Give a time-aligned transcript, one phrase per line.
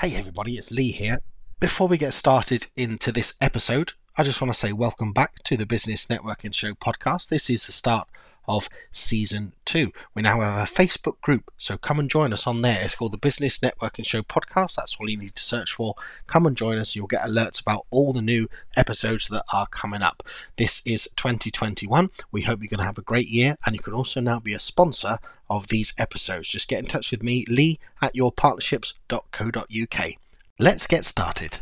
[0.00, 1.18] Hey everybody, it's Lee here.
[1.60, 5.58] Before we get started into this episode, I just want to say welcome back to
[5.58, 7.28] the Business Networking Show podcast.
[7.28, 8.08] This is the start
[8.46, 9.92] of season two.
[10.14, 12.80] We now have a Facebook group, so come and join us on there.
[12.82, 14.76] It's called the Business Networking Show podcast.
[14.76, 15.94] That's all you need to search for.
[16.26, 16.96] Come and join us.
[16.96, 20.22] You'll get alerts about all the new episodes that are coming up.
[20.56, 22.08] This is 2021.
[22.32, 24.54] We hope you're going to have a great year, and you can also now be
[24.54, 25.18] a sponsor
[25.48, 26.48] of these episodes.
[26.48, 30.10] Just get in touch with me, lee at yourpartnerships.co.uk.
[30.58, 31.58] Let's get started.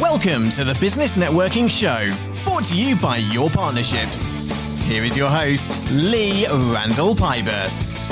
[0.00, 2.10] Welcome to the Business Networking Show,
[2.44, 4.26] brought to you by Your Partnerships.
[4.90, 8.10] Here is your host, Lee Randall Pybus.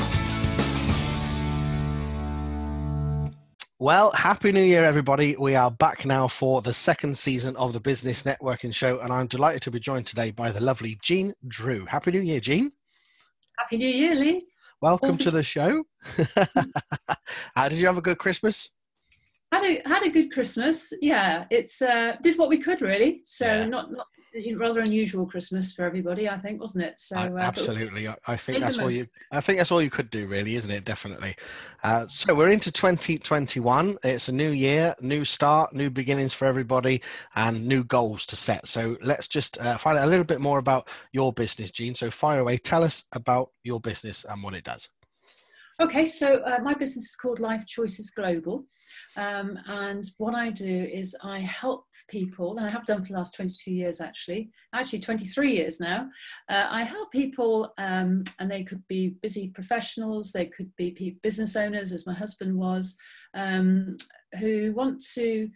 [3.80, 5.34] Well, happy new year, everybody.
[5.36, 9.26] We are back now for the second season of the Business Networking Show, and I'm
[9.26, 11.84] delighted to be joined today by the lovely Jean Drew.
[11.84, 12.70] Happy New Year, Jean.
[13.58, 14.46] Happy New Year, Lee.
[14.80, 15.24] Welcome awesome.
[15.24, 15.82] to the show.
[17.56, 18.70] How did you have a good Christmas?
[19.52, 20.92] Had a had a good Christmas.
[21.00, 23.22] Yeah, it's uh, did what we could really.
[23.24, 23.66] So yeah.
[23.66, 24.06] not not
[24.56, 26.98] rather unusual Christmas for everybody, I think, wasn't it?
[26.98, 29.06] So uh, absolutely, I think that's all you.
[29.32, 30.84] I think that's all you could do, really, isn't it?
[30.84, 31.36] Definitely.
[31.82, 33.98] Uh, so we're into 2021.
[34.04, 37.02] It's a new year, new start, new beginnings for everybody,
[37.34, 38.66] and new goals to set.
[38.68, 41.94] So let's just uh, find out a little bit more about your business, Jean.
[41.94, 42.58] So fire away.
[42.58, 44.88] Tell us about your business and what it does.
[45.80, 48.64] Okay, so uh, my business is called Life Choices Global.
[49.16, 53.18] Um, and what I do is I help people, and I have done for the
[53.18, 56.08] last 22 years actually, actually 23 years now.
[56.48, 61.54] Uh, I help people, um, and they could be busy professionals, they could be business
[61.54, 62.96] owners, as my husband was,
[63.34, 63.96] um,
[64.40, 65.48] who want to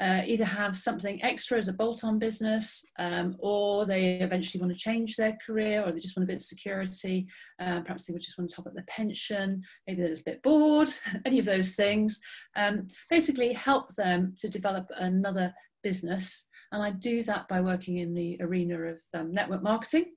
[0.00, 4.78] uh, either have something extra as a bolt-on business um, or they eventually want to
[4.78, 7.26] change their career or they just want a bit of security
[7.60, 10.42] uh, perhaps they would just want to top up their pension maybe they're a bit
[10.42, 10.88] bored
[11.24, 12.20] any of those things.
[12.56, 16.46] Um, basically help them to develop another business.
[16.72, 20.12] And i do that by working in the arena of um, network marketing.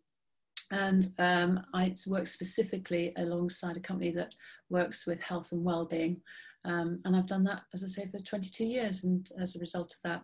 [0.71, 4.33] And um, I work specifically alongside a company that
[4.69, 6.21] works with health and well-being
[6.65, 9.03] um, and I've done that, as I say, for 22 years.
[9.03, 10.23] And as a result of that,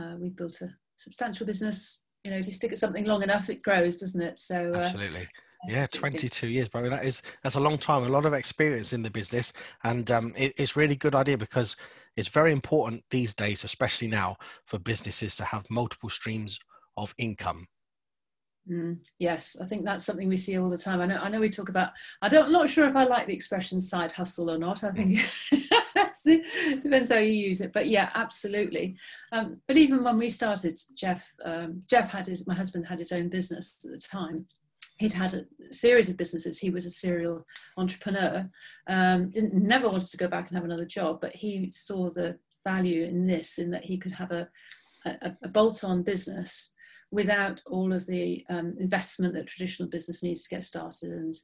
[0.00, 2.02] uh, we've built a substantial business.
[2.24, 4.38] You know, if you stick at something long enough, it grows, doesn't it?
[4.38, 5.26] So uh, absolutely.
[5.68, 9.00] Yeah, 22 years, mean, that is that's a long time, a lot of experience in
[9.00, 9.52] the business,
[9.84, 11.76] and um, it, it's really good idea because
[12.16, 14.34] it's very important these days, especially now,
[14.66, 16.58] for businesses to have multiple streams
[16.96, 17.64] of income
[18.70, 21.00] Mm, yes, I think that's something we see all the time.
[21.00, 21.18] I know.
[21.18, 21.90] I know we talk about.
[22.20, 22.46] I don't.
[22.46, 24.84] I'm not sure if I like the expression "side hustle" or not.
[24.84, 25.18] I think
[26.26, 27.72] it depends how you use it.
[27.72, 28.96] But yeah, absolutely.
[29.32, 32.46] Um, but even when we started, Jeff, um, Jeff had his.
[32.46, 34.46] My husband had his own business at the time.
[34.98, 36.58] He'd had a series of businesses.
[36.58, 37.44] He was a serial
[37.76, 38.48] entrepreneur.
[38.86, 42.38] Um, didn't never wanted to go back and have another job, but he saw the
[42.62, 44.48] value in this, in that he could have a,
[45.04, 46.74] a, a bolt-on business
[47.12, 51.34] without all of the um, investment that traditional business needs to get started and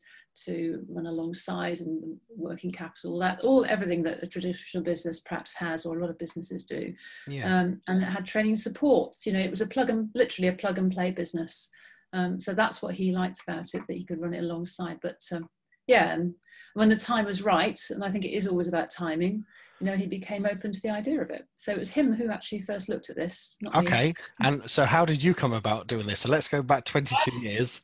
[0.45, 5.85] to run alongside and working capital that all everything that a traditional business perhaps has
[5.85, 6.93] or a lot of businesses do.
[7.27, 7.61] Yeah.
[7.61, 10.53] um, and it had training support you know it was a plug and literally a
[10.53, 11.71] plug and play business.
[12.15, 14.99] Um, so that's what he liked about it that he could run it alongside.
[15.03, 15.49] But um,
[15.89, 16.35] yeah and
[16.75, 19.45] when the time was right and i think it is always about timing
[19.81, 21.47] you know, he became open to the idea of it.
[21.55, 23.57] So it was him who actually first looked at this.
[23.75, 24.09] okay.
[24.09, 24.15] Me.
[24.41, 26.21] And so how did you come about doing this?
[26.21, 27.83] So let's go back 22 years.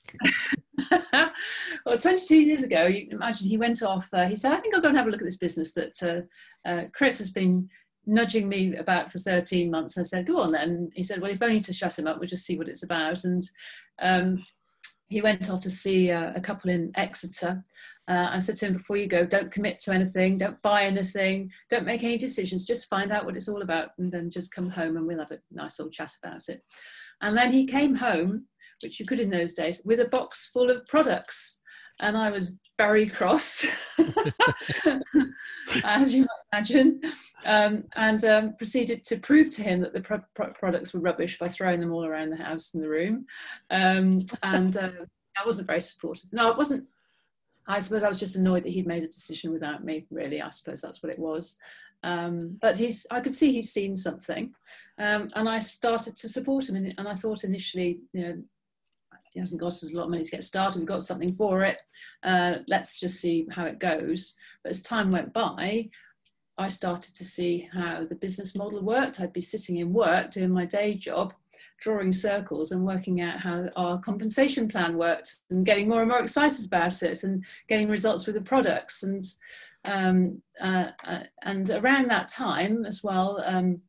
[1.86, 4.80] well, 22 years ago, you imagine he went off, uh, he said, I think I'll
[4.80, 6.26] go and have a look at this business that
[6.66, 7.68] uh, uh, Chris has been
[8.06, 9.96] nudging me about for 13 months.
[9.96, 10.90] I said, go on then.
[10.94, 13.24] He said, well, if only to shut him up, we'll just see what it's about.
[13.24, 13.42] And
[14.02, 14.44] um,
[15.08, 17.62] he went off to see uh, a couple in Exeter
[18.06, 21.50] uh, I said to him before you go, don't commit to anything, don't buy anything,
[21.70, 24.68] don't make any decisions, just find out what it's all about and then just come
[24.68, 26.62] home and we'll have a nice old chat about it.
[27.22, 28.46] And then he came home,
[28.82, 31.60] which you could in those days, with a box full of products.
[32.02, 33.64] And I was very cross,
[35.84, 37.00] as you might imagine,
[37.46, 41.38] um, and um, proceeded to prove to him that the pro- pro- products were rubbish
[41.38, 43.26] by throwing them all around the house and the room.
[43.70, 44.90] Um, and uh,
[45.40, 46.32] I wasn't very supportive.
[46.32, 46.88] No, it wasn't
[47.66, 50.06] I suppose I was just annoyed that he'd made a decision without me.
[50.10, 51.56] Really, I suppose that's what it was.
[52.02, 54.52] Um, but he's, I could see he's seen something,
[54.98, 56.76] um, and I started to support him.
[56.76, 58.42] And, and, I thought initially, you know,
[59.32, 60.78] he hasn't cost us a lot of money to get started.
[60.78, 61.80] We've got something for it.
[62.22, 64.34] Uh, let's just see how it goes.
[64.62, 65.88] But as time went by,
[66.56, 69.20] I started to see how the business model worked.
[69.20, 71.34] I'd be sitting in work doing my day job,
[71.80, 76.20] drawing circles and working out how our compensation plan worked and getting more and more
[76.20, 79.02] excited about it and getting results with the products.
[79.02, 79.22] And
[79.86, 83.82] Um, uh, uh, and around that time as well, um,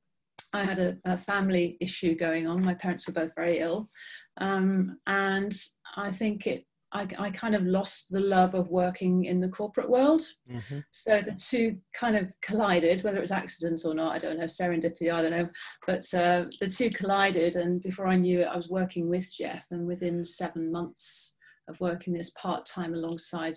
[0.54, 2.64] I had a, a, family issue going on.
[2.64, 3.90] My parents were both very ill.
[4.38, 5.54] Um, and
[5.96, 9.90] I think it I, I, kind of lost the love of working in the corporate
[9.90, 10.22] world.
[10.50, 10.80] Mm-hmm.
[10.92, 14.46] So the two kind of collided, whether it was accidents or not, I don't know,
[14.46, 15.50] serendipity, I don't know.
[15.86, 19.66] But uh, the two collided, and before I knew it, I was working with Jeff.
[19.72, 21.36] And within seven months
[21.68, 23.56] of working this part time alongside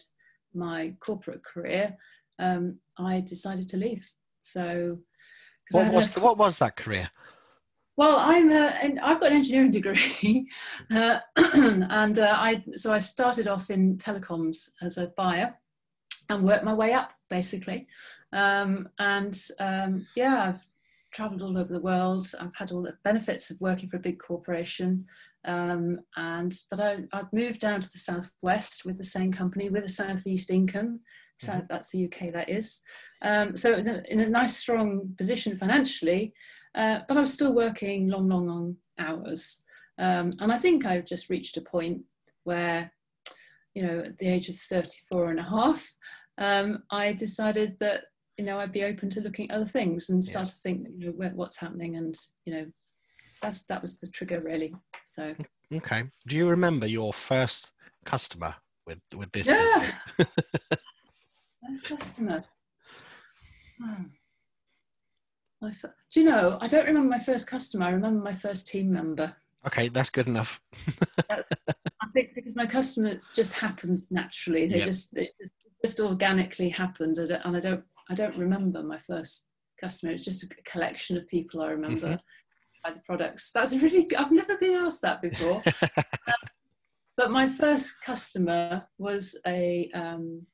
[0.52, 1.96] my corporate career,
[2.40, 4.04] um, I decided to leave.
[4.40, 4.98] So,
[5.70, 7.08] what was, what was that career?
[7.98, 10.48] Well, I'm and I've got an engineering degree,
[10.92, 15.56] uh, and uh, I so I started off in telecoms as a buyer,
[16.30, 17.88] and worked my way up basically,
[18.32, 20.64] um, and um, yeah, I've
[21.10, 22.28] travelled all over the world.
[22.38, 25.04] I've had all the benefits of working for a big corporation,
[25.44, 29.82] um, and but I I moved down to the southwest with the same company with
[29.82, 31.00] a southeast income.
[31.40, 31.66] So mm-hmm.
[31.68, 32.80] that's the UK, that is.
[33.22, 36.34] Um, so in a, in a nice, strong position financially,
[36.74, 39.64] uh, but I was still working long, long, long hours.
[39.98, 42.02] Um, and I think I've just reached a point
[42.44, 42.92] where,
[43.74, 45.86] you know, at the age of 34 and a half,
[46.38, 48.04] um, I decided that,
[48.36, 50.50] you know, I'd be open to looking at other things and start yeah.
[50.52, 51.96] to think, you know, what's happening.
[51.96, 52.66] And, you know,
[53.42, 54.74] that's, that was the trigger really.
[55.04, 55.34] So.
[55.72, 56.04] Okay.
[56.26, 57.72] Do you remember your first
[58.04, 58.54] customer
[58.88, 59.90] with, with this yeah.
[61.68, 62.44] first customer.
[63.80, 64.04] Hmm.
[65.60, 66.58] Do you know?
[66.60, 67.86] I don't remember my first customer.
[67.86, 69.34] I remember my first team member.
[69.66, 70.60] Okay, that's good enough.
[71.28, 74.66] that's, I think because my customers just happened naturally.
[74.66, 74.86] They yep.
[74.86, 75.52] just it just,
[75.84, 79.48] just organically happened, and I don't I don't remember my first
[79.80, 80.12] customer.
[80.12, 82.84] It's just a collection of people I remember mm-hmm.
[82.84, 83.50] by the products.
[83.52, 85.62] That's really I've never been asked that before.
[85.82, 86.34] um,
[87.16, 90.46] but my first customer was a um,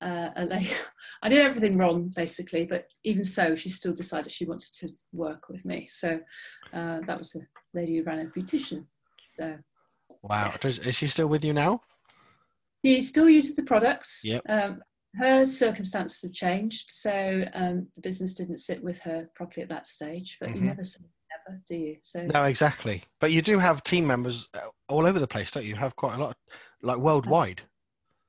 [0.00, 0.66] uh, like
[1.22, 5.48] I did everything wrong basically, but even so, she still decided she wanted to work
[5.48, 5.86] with me.
[5.90, 6.20] So
[6.72, 7.40] uh, that was a
[7.74, 8.84] lady who ran a beautician.
[9.36, 9.56] So
[10.22, 10.68] wow, yeah.
[10.68, 11.80] is she still with you now?
[12.84, 14.22] She still uses the products.
[14.24, 14.42] Yep.
[14.48, 14.82] Um,
[15.16, 19.86] her circumstances have changed, so um, the business didn't sit with her properly at that
[19.86, 20.36] stage.
[20.38, 20.58] But mm-hmm.
[20.58, 21.00] you never say
[21.46, 21.96] never, do you?
[22.02, 23.02] So no, exactly.
[23.20, 25.70] But you do have team members uh, all over the place, don't you?
[25.70, 26.36] you have quite a lot,
[26.82, 27.62] like worldwide.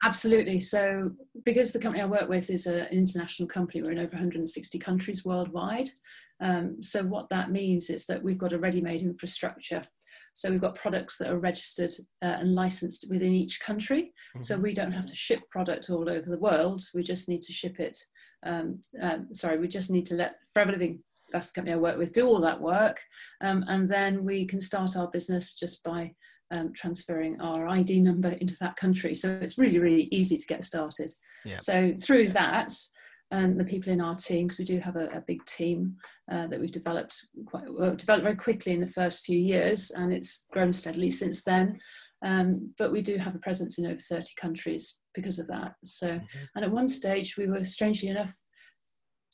[0.04, 0.62] Absolutely.
[0.62, 1.12] So,
[1.44, 4.80] because the company I work with is a, an international company, we're in over 160
[4.80, 5.90] countries worldwide.
[6.42, 9.82] Um, so, what that means is that we've got a ready made infrastructure.
[10.34, 11.92] So, we've got products that are registered
[12.22, 14.14] uh, and licensed within each country.
[14.36, 14.42] Mm-hmm.
[14.42, 16.82] So, we don't have to ship product all over the world.
[16.94, 17.98] We just need to ship it.
[18.46, 21.04] Um, um, sorry, we just need to let Forever Living,
[21.34, 23.02] that's the company I work with, do all that work.
[23.42, 26.14] Um, and then we can start our business just by
[26.52, 29.16] um, transferring our ID number into that country.
[29.16, 31.12] So it's really, really easy to get started.
[31.46, 31.58] Yeah.
[31.58, 32.74] So through that,
[33.32, 35.96] and the people in our team, because we do have a, a big team
[36.32, 37.16] uh, that we've developed
[37.46, 41.44] quite well, developed very quickly in the first few years, and it's grown steadily since
[41.44, 41.80] then.
[42.26, 45.76] Um, but we do have a presence in over 30 countries because of that.
[45.84, 46.38] So, mm-hmm.
[46.56, 48.36] and at one stage, we were strangely enough,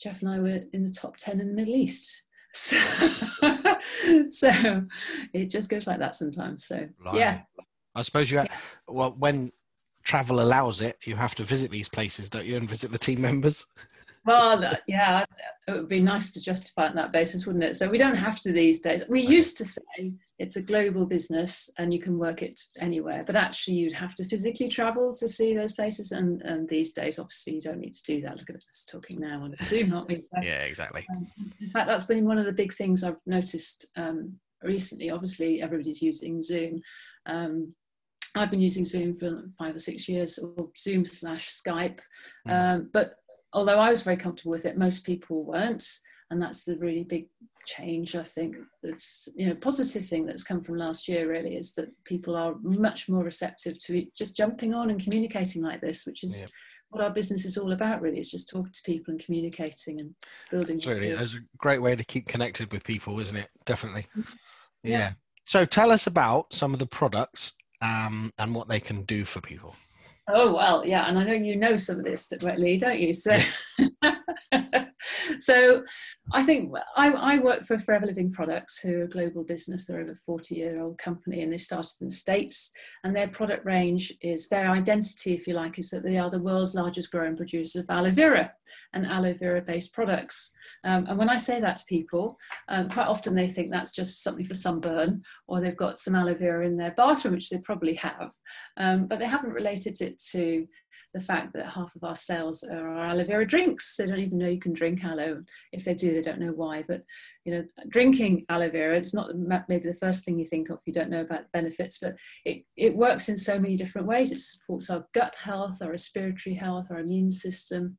[0.01, 2.24] Jeff and I were in the top 10 in the Middle East.
[2.55, 2.77] So,
[4.29, 4.85] so
[5.33, 6.65] it just goes like that sometimes.
[6.65, 7.15] So right.
[7.15, 7.41] yeah.
[7.93, 8.49] I suppose you have,
[8.87, 9.51] well when
[10.03, 13.21] travel allows it, you have to visit these places, don't you, and visit the team
[13.21, 13.65] members?
[14.25, 15.25] Well, yeah,
[15.67, 17.77] it would be nice to justify on that basis, wouldn't it?
[17.77, 19.03] So we don't have to these days.
[19.07, 23.35] We used to say it's a global business and you can work it anywhere, but
[23.35, 26.11] actually you'd have to physically travel to see those places.
[26.11, 28.39] And, and these days, obviously, you don't need to do that.
[28.39, 30.15] Look at us talking now on Zoom, aren't we?
[30.25, 31.05] So, yeah, exactly.
[31.11, 31.27] Um,
[31.61, 35.11] in fact, that's been one of the big things I've noticed um, recently.
[35.11, 36.81] Obviously, everybody's using Zoom.
[37.27, 37.75] Um,
[38.35, 41.99] I've been using Zoom for five or six years, or Zoom slash Skype.
[42.47, 42.51] Mm.
[42.51, 43.15] Um, but
[43.55, 45.87] although I was very comfortable with it, most people weren't.
[46.29, 47.27] And that's the really big
[47.65, 48.55] change, I think.
[48.83, 52.55] That's you know positive thing that's come from last year really is that people are
[52.61, 56.47] much more receptive to just jumping on and communicating like this, which is yeah.
[56.89, 58.01] what our business is all about.
[58.01, 60.15] Really, is just talking to people and communicating and
[60.49, 60.77] building.
[60.77, 63.49] Absolutely, it's a great way to keep connected with people, isn't it?
[63.65, 64.07] Definitely.
[64.17, 64.33] Mm-hmm.
[64.83, 64.97] Yeah.
[64.97, 65.11] yeah.
[65.45, 69.41] So tell us about some of the products um, and what they can do for
[69.41, 69.75] people.
[70.27, 73.13] Oh well, yeah, and I know you know some of this, Lee, don't you?
[73.13, 73.33] So,
[75.39, 75.83] so
[76.33, 79.85] I think I, I, work for Forever Living Products, who are a global business.
[79.85, 82.71] They're over forty-year-old company, and they started in the states.
[83.03, 86.41] And their product range is their identity, if you like, is that they are the
[86.41, 88.51] world's largest growing producers of aloe vera
[88.93, 90.54] and aloe vera-based products.
[90.83, 94.23] Um, and when I say that to people, um, quite often they think that's just
[94.23, 97.95] something for sunburn, or they've got some aloe vera in their bathroom, which they probably
[97.95, 98.31] have,
[98.77, 100.65] um, but they haven't related it to
[101.15, 103.95] the fact that half of our sales are our aloe vera drinks.
[103.95, 105.43] They don't even know you can drink aloe.
[105.71, 106.83] If they do, they don't know why.
[106.85, 107.03] But
[107.45, 109.31] you know, drinking aloe vera, it's not
[109.69, 110.79] maybe the first thing you think of.
[110.85, 114.33] You don't know about the benefits, but it, it works in so many different ways.
[114.33, 117.95] It supports our gut health, our respiratory health, our immune system.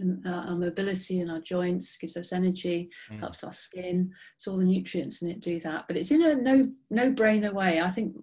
[0.00, 3.18] Uh, our mobility and our joints gives us energy mm.
[3.20, 4.10] helps our skin.
[4.38, 5.84] So all the nutrients in it do that.
[5.86, 7.80] But it's in a no no brainer way.
[7.80, 8.14] I think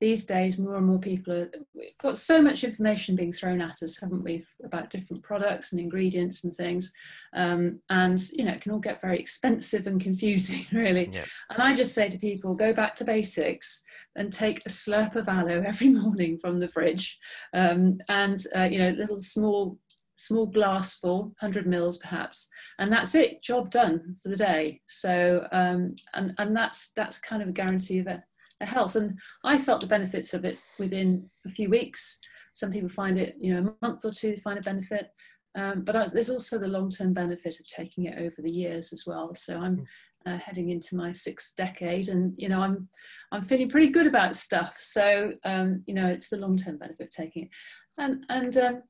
[0.00, 3.82] these days more and more people are we've got so much information being thrown at
[3.82, 6.92] us haven't we about different products and ingredients and things.
[7.34, 11.08] Um, and you know it can all get very expensive and confusing really.
[11.10, 11.24] Yeah.
[11.50, 13.82] and i just say to people go back to basics
[14.16, 17.18] and take a slurp of aloe every morning from the fridge.
[17.54, 19.78] Um, and uh, you know little small
[20.16, 25.46] small glass full 100 mils perhaps and that's it job done for the day so
[25.52, 28.22] um, and and that's that's kind of a guarantee of a
[28.64, 28.96] health.
[28.96, 32.18] And I felt the benefits of it within a few weeks.
[32.54, 35.10] Some people find it, you know, a month or two find a benefit.
[35.56, 39.04] Um, but I, there's also the long-term benefit of taking it over the years as
[39.06, 39.34] well.
[39.34, 39.84] So I'm hmm.
[40.32, 42.88] uh, heading into my sixth decade, and you know I'm
[43.32, 44.76] I'm feeling pretty good about stuff.
[44.78, 47.50] So um, you know it's the long-term benefit of taking it,
[47.96, 48.82] and and um,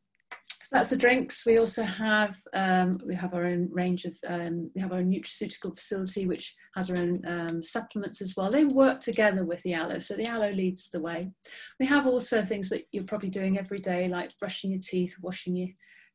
[0.67, 1.47] so that's the drinks.
[1.47, 5.73] We also have um, we have our own range of um, we have our nutraceutical
[5.73, 8.51] facility which has our own um, supplements as well.
[8.51, 11.31] They work together with the aloe, so the aloe leads the way.
[11.79, 15.55] We have also things that you're probably doing every day, like brushing your teeth, washing
[15.55, 15.69] your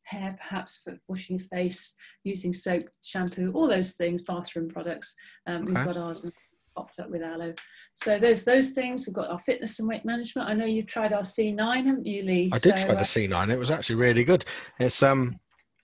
[0.03, 5.15] hair, perhaps for washing your face, using soap, shampoo, all those things, bathroom products.
[5.47, 5.65] Um, okay.
[5.67, 6.25] We've got ours
[6.75, 7.53] popped up with aloe.
[7.93, 9.05] So those those things.
[9.05, 10.49] We've got our fitness and weight management.
[10.49, 12.49] I know you've tried our C9, haven't you, Lee?
[12.53, 13.49] I did so, try the uh, C9.
[13.49, 14.45] It was actually really good.
[14.79, 15.39] It's um,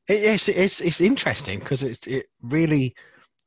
[0.08, 2.96] it, it's it's it's interesting because it it really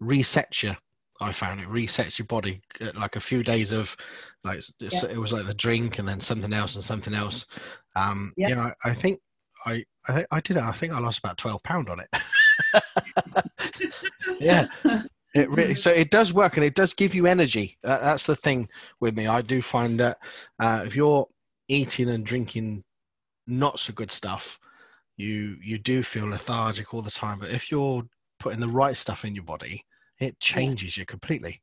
[0.03, 0.75] resets you.
[1.23, 3.95] I found it resets your body uh, like a few days of
[4.43, 4.89] like yeah.
[5.11, 7.47] it was like the drink and then something else and something else.
[7.95, 8.49] Um, yeah.
[8.49, 9.21] you know, I think
[9.67, 10.63] I I, I did it.
[10.63, 12.09] I think I lost about twelve pound on it.
[14.41, 14.67] yeah,
[15.35, 17.79] it really, so it does work and it does give you energy.
[17.83, 18.69] that's the thing
[19.01, 19.27] with me.
[19.27, 20.19] I do find that
[20.59, 21.27] uh, if you're
[21.69, 22.83] eating and drinking
[23.47, 24.59] not so good stuff,
[25.17, 27.39] you you do feel lethargic all the time.
[27.39, 28.03] But if you're
[28.39, 29.85] putting the right stuff in your body,
[30.19, 31.63] it changes you completely.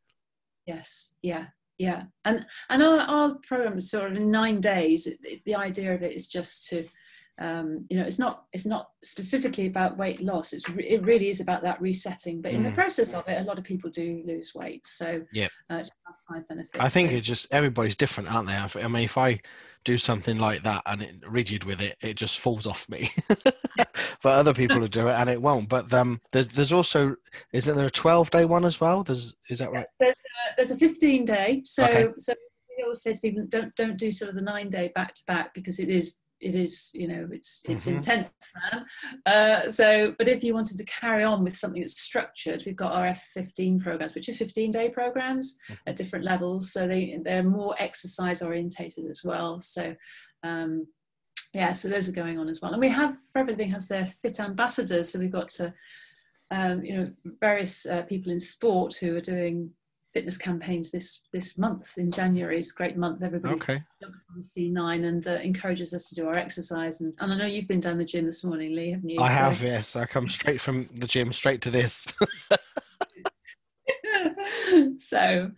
[0.65, 1.13] Yes.
[1.21, 1.47] Yeah.
[1.77, 2.03] Yeah.
[2.25, 5.07] And and our, our program sort of in nine days.
[5.45, 6.85] The idea of it is just to
[7.39, 10.53] um, you know it's not it's not specifically about weight loss.
[10.53, 12.41] It's re- it really is about that resetting.
[12.41, 12.65] But in mm.
[12.65, 14.85] the process of it a lot of people do lose weight.
[14.85, 16.43] So yeah uh, side
[16.79, 17.17] i think so.
[17.17, 18.81] it's just everybody's different aren't they?
[18.81, 19.39] I mean if i
[19.83, 23.09] do something like that and it rigid with it it just falls off me.
[24.23, 25.69] But other people will do it and it won't.
[25.69, 27.15] But um there's there's also
[27.53, 29.03] isn't there a 12 day one as well?
[29.03, 29.85] There's is that right?
[29.99, 32.07] There's a, there's a 15 day so okay.
[32.17, 32.33] so
[32.77, 35.21] we always say to people don't don't do sort of the nine day back to
[35.27, 37.97] back because it is it is you know it's it's mm-hmm.
[37.97, 38.85] intense man.
[39.25, 42.93] Uh, so but if you wanted to carry on with something that's structured we've got
[42.93, 45.89] our f15 programs which are 15 day programs mm-hmm.
[45.89, 46.71] at different levels.
[46.71, 49.59] So they they're more exercise orientated as well.
[49.59, 49.95] So
[50.43, 50.87] um,
[51.53, 52.71] yeah so those are going on as well.
[52.71, 55.11] And we have for everything has their fit ambassadors.
[55.11, 55.73] So we've got to
[56.51, 59.71] um, you know various uh, people in sport who are doing
[60.13, 62.59] fitness campaigns this this month in January.
[62.59, 63.23] It's a great month.
[63.23, 63.83] Everybody okay.
[64.01, 67.01] jumps on the C9 and uh, encourages us to do our exercise.
[67.01, 69.19] And, and I know you've been down the gym this morning, Lee, haven't you?
[69.19, 69.33] I so.
[69.33, 69.95] have, yes.
[69.95, 72.07] I come straight from the gym straight to this.
[74.97, 75.51] so,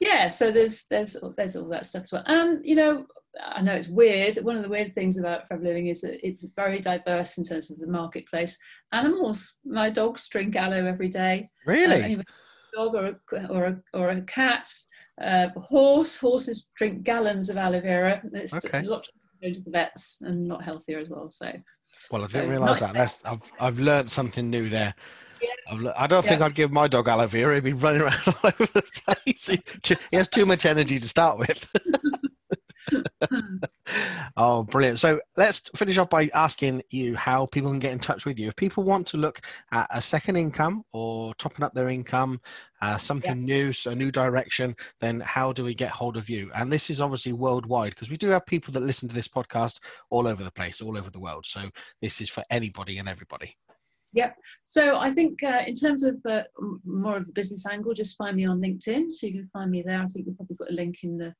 [0.00, 0.28] yeah.
[0.28, 2.24] So there's there's there's all that stuff as well.
[2.26, 3.06] And you know,
[3.42, 4.34] I know it's weird.
[4.36, 7.70] One of the weird things about Forever Living is that it's very diverse in terms
[7.70, 8.58] of the marketplace.
[8.92, 11.48] Animals, my dogs drink aloe every day.
[11.66, 12.16] Really?
[12.16, 12.22] Uh,
[12.74, 14.68] dog or a, or a, or a cat,
[15.22, 16.16] uh, a horse.
[16.16, 18.22] Horses drink gallons of aloe vera.
[18.32, 18.80] It's okay.
[18.80, 19.10] a lot to
[19.42, 21.30] go to the vets and not healthier as well.
[21.30, 21.52] So.
[22.10, 22.94] Well, I didn't so realise that.
[22.94, 24.94] That's I've I've learned something new there.
[25.40, 25.92] Yeah.
[25.96, 26.46] I don't think yeah.
[26.46, 27.54] I'd give my dog aloe vera.
[27.54, 29.46] He'd be running around all over the place.
[29.46, 29.62] He,
[30.10, 31.68] he has too much energy to start with.
[34.36, 34.98] oh, brilliant.
[34.98, 38.48] So let's finish off by asking you how people can get in touch with you.
[38.48, 39.40] If people want to look
[39.72, 42.40] at a second income or topping up their income,
[42.80, 43.56] uh, something yeah.
[43.56, 46.50] new, so a new direction, then how do we get hold of you?
[46.54, 49.80] And this is obviously worldwide because we do have people that listen to this podcast
[50.10, 51.46] all over the place, all over the world.
[51.46, 51.70] So
[52.00, 53.56] this is for anybody and everybody.
[54.14, 54.36] Yep.
[54.64, 56.42] So I think uh, in terms of uh,
[56.84, 59.12] more of a business angle, just find me on LinkedIn.
[59.12, 60.00] So you can find me there.
[60.00, 61.34] I think we've probably got a link in the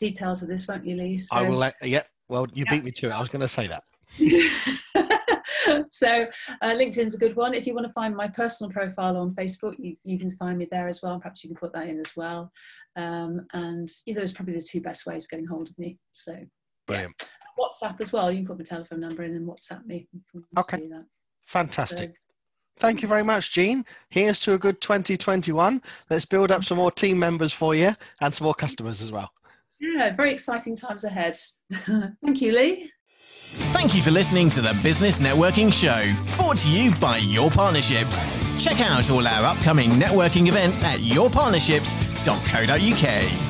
[0.00, 1.18] details of this, won't you, Lee?
[1.18, 1.58] So, I will.
[1.58, 2.02] Let, yeah.
[2.28, 2.74] Well, you yeah.
[2.74, 3.12] beat me to it.
[3.12, 3.84] I was going to say that.
[5.92, 6.26] so
[6.62, 7.54] uh, LinkedIn's a good one.
[7.54, 10.66] If you want to find my personal profile on Facebook, you, you can find me
[10.70, 11.18] there as well.
[11.18, 12.50] Perhaps you can put that in as well.
[12.96, 15.98] Um, and yeah, those are probably the two best ways of getting hold of me.
[16.14, 16.36] So
[16.86, 17.28] brilliant.
[17.58, 18.30] WhatsApp as well.
[18.30, 20.08] You can put my telephone number in and WhatsApp me.
[20.58, 20.88] Okay.
[21.42, 22.10] Fantastic.
[22.10, 22.14] So,
[22.76, 23.84] Thank you very much, Jean.
[24.08, 25.82] Here's to a good 2021.
[26.08, 29.30] Let's build up some more team members for you and some more customers as well.
[29.80, 31.36] Yeah, very exciting times ahead.
[31.72, 32.90] Thank you, Lee.
[33.72, 38.26] Thank you for listening to the Business Networking Show, brought to you by Your Partnerships.
[38.62, 43.49] Check out all our upcoming networking events at yourpartnerships.co.uk.